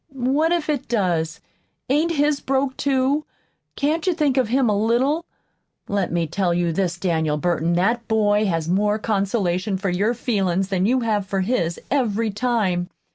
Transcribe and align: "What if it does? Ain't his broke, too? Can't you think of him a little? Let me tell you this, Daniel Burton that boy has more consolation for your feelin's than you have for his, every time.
"What 0.15 0.51
if 0.51 0.67
it 0.67 0.87
does? 0.87 1.41
Ain't 1.87 2.13
his 2.13 2.39
broke, 2.39 2.75
too? 2.75 3.23
Can't 3.75 4.07
you 4.07 4.15
think 4.15 4.35
of 4.35 4.47
him 4.47 4.67
a 4.67 4.75
little? 4.75 5.25
Let 5.87 6.11
me 6.11 6.25
tell 6.25 6.55
you 6.55 6.71
this, 6.73 6.97
Daniel 6.97 7.37
Burton 7.37 7.73
that 7.73 8.07
boy 8.07 8.47
has 8.47 8.67
more 8.67 8.97
consolation 8.97 9.77
for 9.77 9.91
your 9.91 10.15
feelin's 10.15 10.69
than 10.69 10.87
you 10.87 11.01
have 11.01 11.27
for 11.27 11.41
his, 11.41 11.79
every 11.91 12.31
time. 12.31 12.89